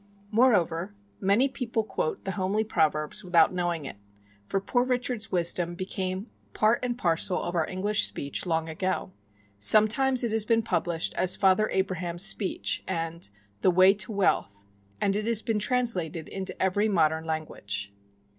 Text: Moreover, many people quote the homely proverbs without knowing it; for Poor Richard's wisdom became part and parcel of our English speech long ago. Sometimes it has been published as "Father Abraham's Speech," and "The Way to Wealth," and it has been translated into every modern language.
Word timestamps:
Moreover, 0.31 0.95
many 1.19 1.47
people 1.47 1.83
quote 1.83 2.25
the 2.25 2.31
homely 2.31 2.63
proverbs 2.63 3.23
without 3.23 3.53
knowing 3.53 3.85
it; 3.85 3.97
for 4.47 4.59
Poor 4.59 4.83
Richard's 4.83 5.31
wisdom 5.31 5.75
became 5.75 6.25
part 6.55 6.83
and 6.83 6.97
parcel 6.97 7.39
of 7.39 7.53
our 7.53 7.69
English 7.69 8.05
speech 8.05 8.47
long 8.47 8.67
ago. 8.67 9.11
Sometimes 9.59 10.23
it 10.23 10.31
has 10.31 10.43
been 10.43 10.63
published 10.63 11.13
as 11.13 11.35
"Father 11.35 11.69
Abraham's 11.69 12.25
Speech," 12.25 12.83
and 12.87 13.29
"The 13.61 13.69
Way 13.69 13.93
to 13.93 14.11
Wealth," 14.11 14.65
and 14.99 15.15
it 15.15 15.25
has 15.25 15.43
been 15.43 15.59
translated 15.59 16.27
into 16.29 16.59
every 16.59 16.89
modern 16.89 17.23
language. 17.25 17.93